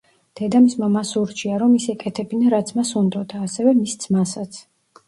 [0.39, 4.65] დედამისმა მას ურჩია რომ ის ეკეთებინა რაც მას უნდოდა, ასევე მის ძმასაც.